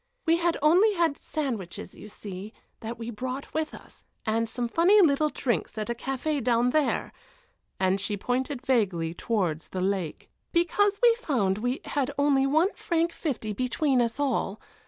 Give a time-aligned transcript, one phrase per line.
[0.25, 4.99] We had only had sandwiches, you see, that we brought with us, and some funny
[4.99, 7.13] little drinks at a café down there,"
[7.79, 13.11] and she pointed vaguely towards the lake, "because we found we had only one franc
[13.11, 14.59] fifty between us all.